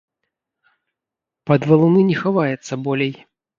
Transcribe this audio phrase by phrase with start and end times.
[1.51, 3.17] Пад валуны не хаваецца болей.